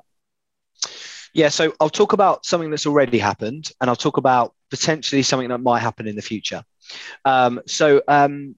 [1.34, 5.48] Yeah, so I'll talk about something that's already happened, and I'll talk about potentially something
[5.48, 6.62] that might happen in the future.
[7.24, 8.54] Um, so um,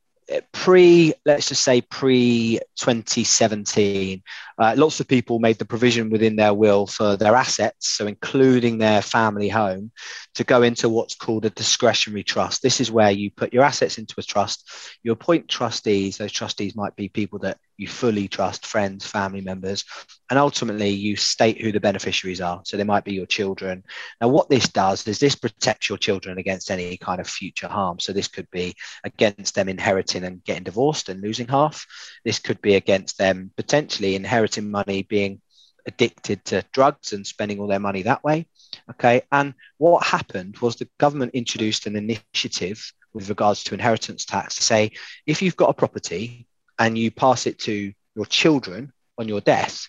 [0.53, 4.23] pre let's just say pre 2017
[4.59, 8.79] uh, lots of people made the provision within their will for their assets so including
[8.79, 9.90] their family home
[10.35, 12.62] to go into what's called a discretionary trust.
[12.62, 14.71] This is where you put your assets into a trust.
[15.03, 16.16] You appoint trustees.
[16.16, 19.85] Those trustees might be people that you fully trust friends family members
[20.31, 22.61] and ultimately you state who the beneficiaries are.
[22.64, 23.85] So they might be your children.
[24.21, 27.99] Now what this does is this protects your children against any kind of future harm.
[28.01, 31.87] So this could be against them inheriting and getting divorced and losing half.
[32.25, 35.41] This could be against them potentially inheriting money being
[35.87, 38.47] addicted to drugs and spending all their money that way
[38.91, 39.23] okay?
[39.33, 44.63] And what happened was the government introduced an initiative with regards to inheritance tax to
[44.63, 44.93] say
[45.27, 46.47] if you've got a property
[46.79, 49.89] and you pass it to your children on your death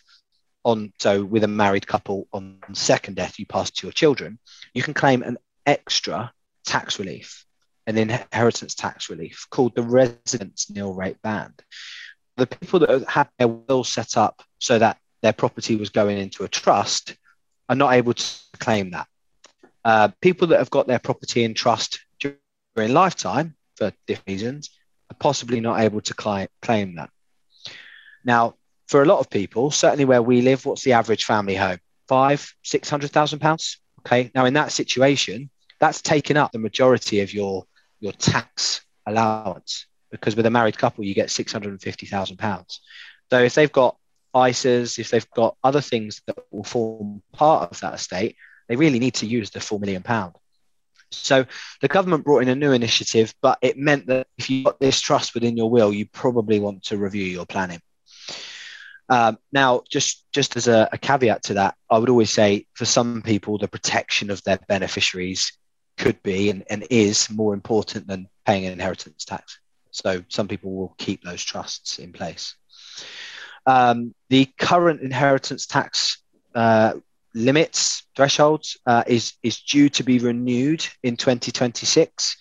[0.63, 4.39] on so with a married couple on second death you pass to your children
[4.73, 6.31] you can claim an extra
[6.65, 7.45] tax relief
[7.87, 11.61] an inheritance tax relief called the residence nil rate band
[12.39, 16.17] the people that have had their will set up so that their property was going
[16.17, 17.15] into a trust
[17.67, 18.25] are not able to
[18.59, 19.07] claim that
[19.85, 24.69] uh, people that have got their property in trust during lifetime for different reasons
[25.09, 27.09] are possibly not able to claim that.
[28.23, 28.55] Now,
[28.87, 31.79] for a lot of people, certainly where we live, what's the average family home?
[32.07, 33.77] Five, six hundred thousand pounds.
[33.99, 34.31] Okay.
[34.33, 35.49] Now, in that situation,
[35.79, 37.65] that's taken up the majority of your
[37.99, 42.37] your tax allowance because with a married couple, you get six hundred and fifty thousand
[42.37, 42.81] pounds.
[43.29, 43.97] So if they've got
[44.35, 48.35] ISAs, if they've got other things that will form part of that estate,
[48.67, 50.35] they really need to use the four million pound.
[51.11, 51.45] So
[51.81, 55.01] the government brought in a new initiative, but it meant that if you got this
[55.01, 57.81] trust within your will, you probably want to review your planning.
[59.09, 62.85] Um, now, just just as a, a, caveat to that, I would always say for
[62.85, 65.57] some people, the protection of their beneficiaries
[65.97, 69.59] could be and, and is more important than paying an inheritance tax.
[69.91, 72.55] So some people will keep those trusts in place.
[73.65, 76.19] Um, the current inheritance tax
[76.55, 76.93] uh,
[77.33, 82.37] limits thresholds uh, is is due to be renewed in 2026.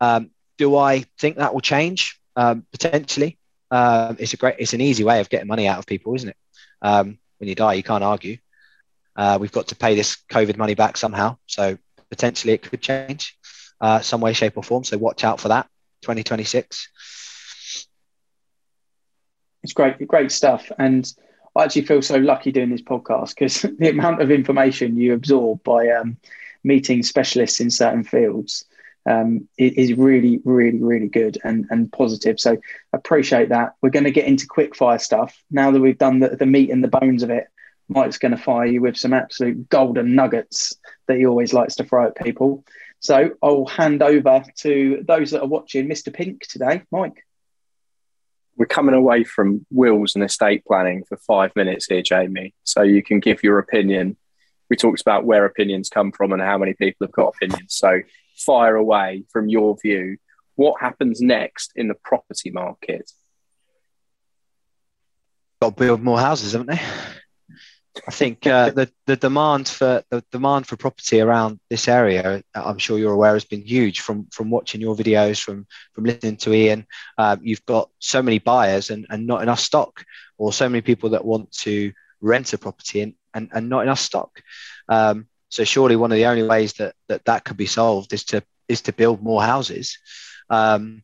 [0.00, 2.18] Um, do I think that will change?
[2.36, 3.38] Um, potentially.
[3.70, 6.28] Um, it's a great, it's an easy way of getting money out of people, isn't
[6.28, 6.36] it?
[6.82, 8.36] Um, when you die, you can't argue.
[9.16, 11.78] Uh, we've got to pay this COVID money back somehow, so
[12.10, 13.36] potentially it could change
[13.80, 14.84] uh, some way, shape, or form.
[14.84, 15.68] So watch out for that.
[16.02, 16.88] 2026.
[19.62, 21.10] It's great, great stuff, and
[21.56, 25.62] I actually feel so lucky doing this podcast because the amount of information you absorb
[25.62, 26.16] by um,
[26.64, 28.64] meeting specialists in certain fields
[29.08, 32.38] um, is really, really, really good and, and positive.
[32.38, 32.58] So
[32.92, 33.74] appreciate that.
[33.82, 36.70] We're going to get into quick fire stuff now that we've done the, the meat
[36.70, 37.48] and the bones of it.
[37.88, 40.76] Mike's going to fire you with some absolute golden nuggets
[41.08, 42.64] that he always likes to throw at people.
[43.00, 46.12] So I'll hand over to those that are watching Mr.
[46.12, 46.82] Pink today.
[46.92, 47.24] Mike
[48.60, 52.52] we're coming away from wills and estate planning for five minutes here, Jamie.
[52.64, 54.18] So you can give your opinion.
[54.68, 57.74] We talked about where opinions come from and how many people have got opinions.
[57.74, 58.00] So
[58.36, 60.18] fire away from your view.
[60.56, 63.10] What happens next in the property market?
[65.62, 66.80] Got to build more houses, haven't they?
[68.06, 72.78] I think uh, the the demand for the demand for property around this area, I'm
[72.78, 74.00] sure you're aware, has been huge.
[74.00, 76.86] From from watching your videos, from from listening to Ian,
[77.18, 80.04] uh, you've got so many buyers and, and not enough stock,
[80.38, 83.98] or so many people that want to rent a property and, and, and not enough
[83.98, 84.40] stock.
[84.88, 88.24] Um, so surely one of the only ways that, that that could be solved is
[88.26, 89.98] to is to build more houses.
[90.48, 91.02] Um,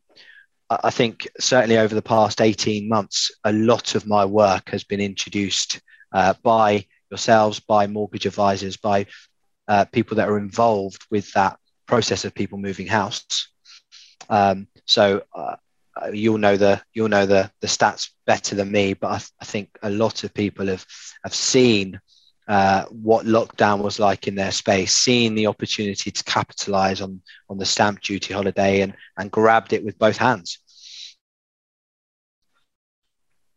[0.68, 5.00] I think certainly over the past 18 months, a lot of my work has been
[5.00, 5.80] introduced
[6.12, 9.06] uh, by yourselves, by mortgage advisors, by
[9.68, 13.48] uh, people that are involved with that process of people moving house.
[14.28, 15.56] Um, so uh,
[16.12, 19.70] you'll know the you'll know the the stats better than me, but I, I think
[19.82, 20.84] a lot of people have
[21.24, 22.00] have seen
[22.48, 27.58] uh, what lockdown was like in their space, seeing the opportunity to capitalize on on
[27.58, 30.58] the stamp duty holiday and and grabbed it with both hands.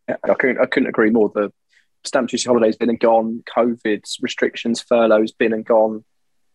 [0.08, 1.30] Yeah, I couldn't I couldn't agree more.
[1.30, 1.52] The
[2.04, 6.04] stamp duty holidays been and gone, COVID restrictions, furloughs been and gone,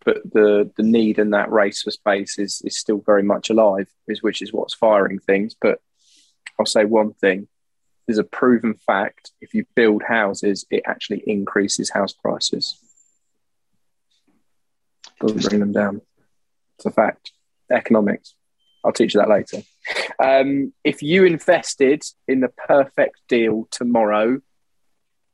[0.05, 3.89] but the the need in that race for space is is still very much alive,
[4.07, 5.55] is which is what's firing things.
[5.61, 5.81] But
[6.59, 7.49] I'll say one thing:
[8.07, 12.79] there's a proven fact: if you build houses, it actually increases house prices.
[15.21, 16.01] Doesn't bring them down.
[16.77, 17.33] It's a fact.
[17.71, 18.35] Economics.
[18.85, 19.63] I'll teach you that later.
[20.19, 24.41] Um, if you invested in the perfect deal tomorrow,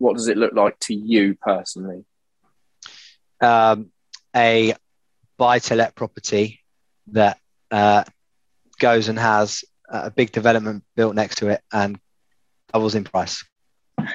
[0.00, 2.04] what does it look like to you personally?
[3.40, 3.90] um,
[4.36, 4.74] a
[5.36, 6.60] buy to let property
[7.08, 7.38] that
[7.70, 8.04] uh,
[8.78, 11.98] goes and has a big development built next to it and
[12.72, 13.44] doubles in price.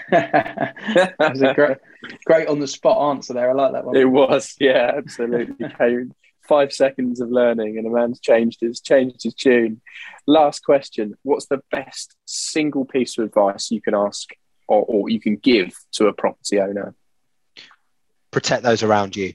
[0.10, 1.78] that was a great,
[2.26, 3.50] great on the spot answer there.
[3.50, 3.96] I like that one.
[3.96, 5.68] It was, yeah, absolutely.
[6.48, 9.82] Five seconds of learning, and a man's changed his changed his tune.
[10.28, 14.30] Last question: What's the best single piece of advice you can ask
[14.68, 16.96] or, or you can give to a property owner?
[18.32, 19.34] Protect those around you.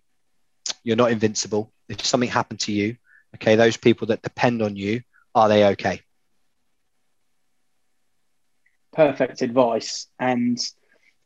[0.83, 1.73] You're not invincible.
[1.89, 2.97] If something happened to you,
[3.37, 5.03] okay, those people that depend on you,
[5.35, 6.03] are they okay?
[8.93, 10.07] perfect advice.
[10.19, 10.59] And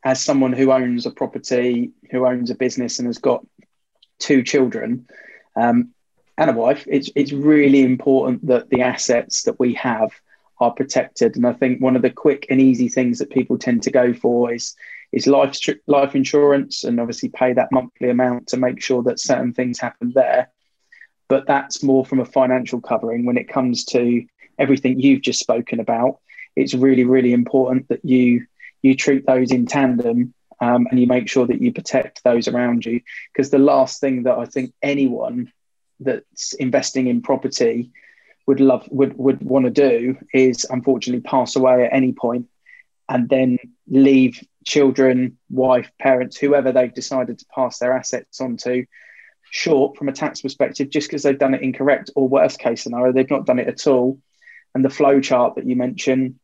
[0.03, 3.45] as someone who owns a property, who owns a business, and has got
[4.19, 5.07] two children
[5.55, 5.91] um,
[6.37, 10.11] and a wife, it's it's really important that the assets that we have
[10.59, 11.35] are protected.
[11.35, 14.13] And I think one of the quick and easy things that people tend to go
[14.13, 14.75] for is
[15.11, 19.53] is life life insurance, and obviously pay that monthly amount to make sure that certain
[19.53, 20.49] things happen there.
[21.27, 24.25] But that's more from a financial covering when it comes to
[24.59, 26.19] everything you've just spoken about
[26.55, 28.45] it's really, really important that you
[28.81, 32.85] you treat those in tandem um, and you make sure that you protect those around
[32.85, 33.01] you.
[33.33, 35.51] Because the last thing that I think anyone
[35.99, 37.91] that's investing in property
[38.47, 42.47] would love would would want to do is unfortunately pass away at any point
[43.09, 48.85] and then leave children, wife, parents, whoever they've decided to pass their assets on to,
[49.51, 53.13] short from a tax perspective, just because they've done it incorrect, or worst case scenario,
[53.13, 54.19] they've not done it at all.
[54.73, 56.39] And the flow chart that you mentioned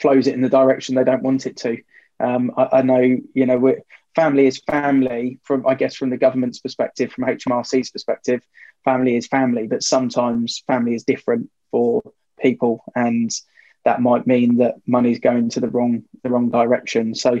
[0.00, 1.78] flows it in the direction they don't want it to.
[2.20, 3.76] Um, I, I, know, you know,
[4.14, 8.42] family is family from, I guess, from the government's perspective, from HMRC's perspective,
[8.84, 12.02] family is family, but sometimes family is different for
[12.40, 13.30] people, and
[13.84, 17.14] that might mean that money's going to the wrong the wrong direction.
[17.14, 17.40] So,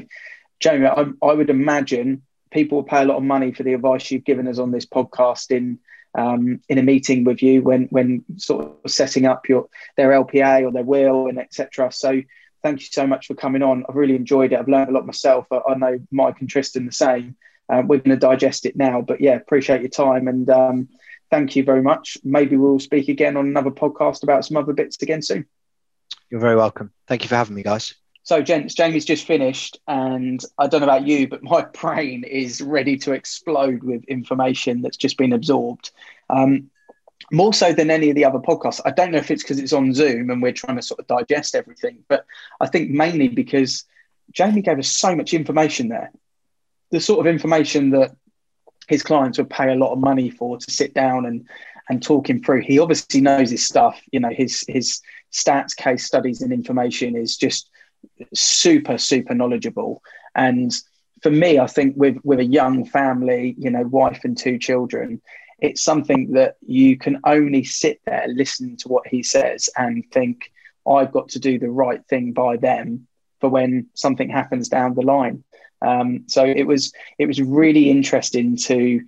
[0.60, 4.10] Jamie, I, I would imagine people will pay a lot of money for the advice
[4.10, 5.78] you've given us on this podcast in
[6.14, 10.64] um, in a meeting with you when when sort of setting up your their LPA
[10.64, 11.90] or their will and etc.
[11.92, 12.22] So
[12.62, 13.84] thank you so much for coming on.
[13.88, 14.58] I've really enjoyed it.
[14.58, 15.46] I've learned a lot myself.
[15.50, 17.36] I, I know Mike and Tristan the same.
[17.68, 20.88] Um, we're going to digest it now, but yeah, appreciate your time and um,
[21.32, 22.18] thank you very much.
[22.22, 25.46] Maybe we'll speak again on another podcast about some other bits again soon.
[26.30, 26.92] You're very welcome.
[27.08, 27.94] Thank you for having me, guys.
[28.22, 32.60] So, gents, Jamie's just finished, and I don't know about you, but my brain is
[32.60, 35.90] ready to explode with information that's just been absorbed.
[36.28, 36.70] Um,
[37.32, 38.82] more so than any of the other podcasts.
[38.84, 41.06] I don't know if it's because it's on Zoom and we're trying to sort of
[41.06, 42.26] digest everything, but
[42.60, 43.84] I think mainly because
[44.32, 46.12] Jamie gave us so much information there.
[46.90, 48.14] The sort of information that
[48.88, 51.48] his clients would pay a lot of money for to sit down and
[51.88, 52.62] and talk him through.
[52.62, 54.00] He obviously knows his stuff.
[54.12, 55.00] You know, his his
[55.32, 57.68] stats, case studies, and information is just
[58.34, 60.02] super super knowledgeable
[60.34, 60.72] and
[61.22, 65.20] for me i think with with a young family you know wife and two children
[65.58, 70.50] it's something that you can only sit there listen to what he says and think
[70.88, 73.06] i've got to do the right thing by them
[73.40, 75.44] for when something happens down the line
[75.84, 79.00] um, so it was it was really interesting to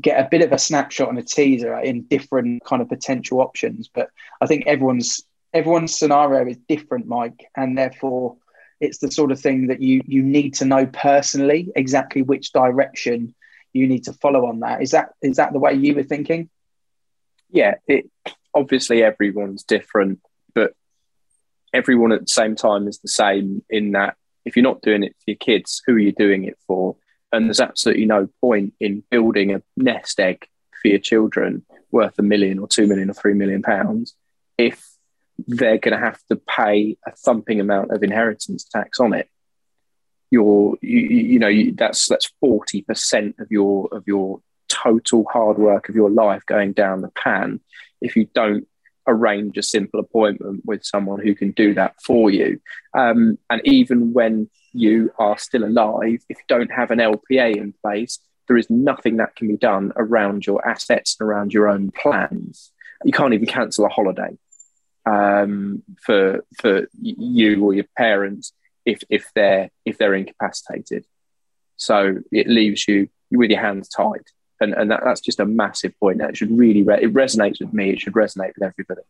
[0.00, 3.90] get a bit of a snapshot and a teaser in different kind of potential options
[3.92, 4.08] but
[4.40, 5.22] i think everyone's
[5.52, 8.36] everyone's scenario is different mike and therefore
[8.80, 13.34] it's the sort of thing that you you need to know personally exactly which direction
[13.72, 14.82] you need to follow on that.
[14.82, 16.50] Is that is that the way you were thinking?
[17.50, 18.10] Yeah, it
[18.54, 20.20] obviously everyone's different,
[20.54, 20.74] but
[21.72, 25.14] everyone at the same time is the same in that if you're not doing it
[25.18, 26.96] for your kids, who are you doing it for?
[27.32, 30.46] And there's absolutely no point in building a nest egg
[30.80, 34.14] for your children worth a million or two million or three million pounds
[34.58, 34.86] if
[35.46, 39.28] they're going to have to pay a thumping amount of inheritance tax on it.
[40.30, 45.58] Your, you, you know, you, that's that's forty percent of your of your total hard
[45.58, 47.60] work of your life going down the pan
[48.00, 48.66] if you don't
[49.06, 52.60] arrange a simple appointment with someone who can do that for you.
[52.94, 57.74] Um, and even when you are still alive, if you don't have an LPA in
[57.82, 61.90] place, there is nothing that can be done around your assets and around your own
[61.90, 62.72] plans.
[63.04, 64.36] You can't even cancel a holiday
[65.06, 68.52] um, for for you or your parents
[68.84, 71.06] if if they're if they're incapacitated.
[71.76, 74.26] So it leaves you with your hands tied,
[74.62, 76.18] and and that, that's just a massive point.
[76.18, 77.90] That should really re- it resonates with me.
[77.90, 79.02] It should resonate with everybody.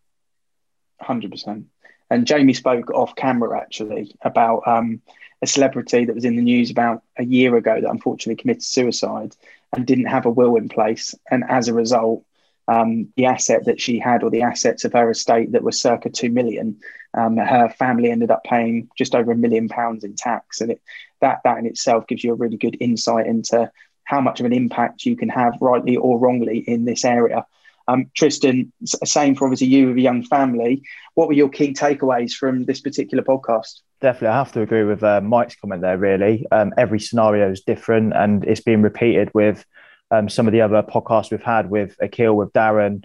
[1.01, 1.67] Hundred percent.
[2.11, 5.01] And Jamie spoke off camera actually about um,
[5.41, 9.35] a celebrity that was in the news about a year ago that unfortunately committed suicide
[9.75, 12.25] and didn't have a will in place, and as a result,
[12.69, 16.11] um, the asset that she had or the assets of her estate that was circa
[16.11, 16.79] 2 million
[17.15, 20.81] um, her family ended up paying just over a million pounds in tax and it,
[21.21, 23.71] that that in itself gives you a really good insight into
[24.13, 27.47] how much of an impact you can have, rightly or wrongly, in this area.
[27.89, 30.83] Um, Tristan, same for obviously you with a young family.
[31.15, 33.81] What were your key takeaways from this particular podcast?
[34.03, 35.97] Definitely, I have to agree with uh, Mike's comment there.
[35.97, 39.65] Really, um, every scenario is different, and it's been repeated with
[40.11, 43.05] um, some of the other podcasts we've had with Akil, with Darren.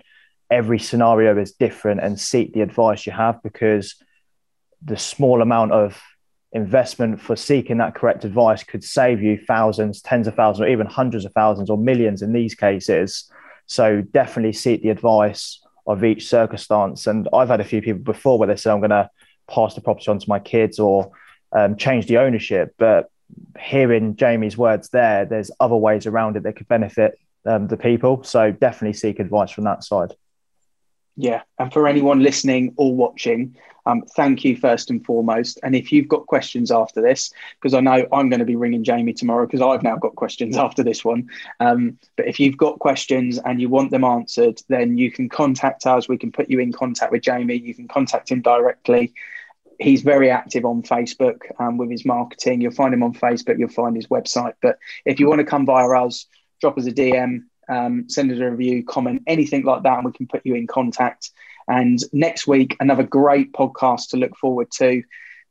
[0.52, 3.96] Every scenario is different, and seek the advice you have because
[4.84, 6.02] the small amount of
[6.54, 10.88] investment for seeking that correct advice could save you thousands, tens of thousands, or even
[10.88, 13.30] hundreds of thousands or millions in these cases.
[13.66, 17.08] So definitely seek the advice of each circumstance.
[17.08, 19.10] And I've had a few people before where they say, I'm going to
[19.50, 21.12] pass the property on to my kids or
[21.52, 22.76] um, change the ownership.
[22.78, 23.10] But
[23.60, 28.24] hearing Jamie's words there, there's other ways around it that could benefit um, the people.
[28.24, 30.14] So definitely seek advice from that side.
[31.18, 31.42] Yeah.
[31.58, 33.56] And for anyone listening or watching,
[33.88, 35.60] um, thank you first and foremost.
[35.64, 38.84] And if you've got questions after this, because I know I'm going to be ringing
[38.84, 41.28] Jamie tomorrow because I've now got questions after this one.
[41.60, 45.88] Um, but if you've got questions and you want them answered, then you can contact
[45.88, 46.08] us.
[46.08, 47.56] We can put you in contact with Jamie.
[47.56, 49.14] You can contact him directly.
[49.80, 52.62] He's very active on Facebook um, with his marketing.
[52.62, 53.58] You'll find him on Facebook.
[53.58, 54.54] You'll find his website.
[54.62, 56.28] But if you want to come via us,
[56.62, 60.12] drop us a DM um, send us a review, comment, anything like that, and we
[60.12, 61.32] can put you in contact.
[61.68, 65.04] And next week, another great podcast to look forward to.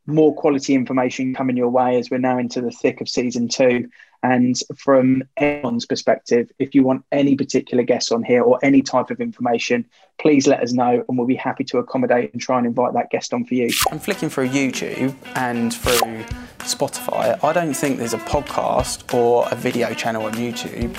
[0.07, 3.91] More quality information coming your way as we're now into the thick of season two.
[4.23, 9.11] And from anyone's perspective, if you want any particular guests on here or any type
[9.11, 9.85] of information,
[10.19, 13.11] please let us know and we'll be happy to accommodate and try and invite that
[13.11, 13.69] guest on for you.
[13.91, 16.25] I'm flicking through YouTube and through
[16.61, 17.43] Spotify.
[17.45, 20.97] I don't think there's a podcast or a video channel on YouTube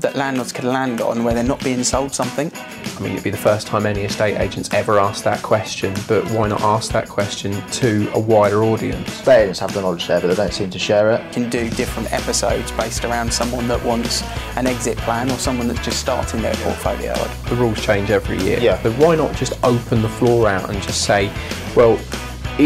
[0.00, 2.50] that landlords can land on where they're not being sold something?
[2.54, 6.28] I mean, it'd be the first time any estate agents ever asked that question, but
[6.30, 9.08] why not ask that question to a wider audience?
[9.08, 11.24] Estate agents have the knowledge there, but they don't seem to share it.
[11.26, 14.22] You can do different episodes based around someone that wants
[14.56, 17.14] an exit plan or someone that's just starting their portfolio.
[17.48, 18.58] The rules change every year.
[18.60, 18.80] Yeah.
[18.82, 21.32] But why not just open the floor out and just say,
[21.74, 21.98] well,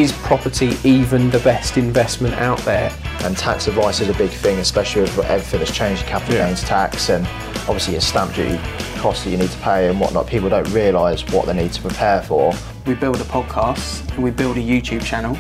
[0.01, 2.92] is property even the best investment out there?
[3.22, 6.47] And tax advice is a big thing, especially with everything that's changed, capital yeah.
[6.47, 7.26] gains tax, and
[7.61, 8.59] obviously your stamp duty
[8.99, 10.26] costs that you need to pay and whatnot.
[10.26, 12.53] People don't realise what they need to prepare for.
[12.86, 15.38] We build a podcast and we build a YouTube channel,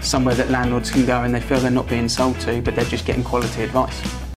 [0.00, 2.84] somewhere that landlords can go and they feel they're not being sold to, but they're
[2.84, 4.21] just getting quality advice.